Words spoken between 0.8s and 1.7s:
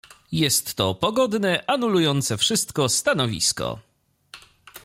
pogodne,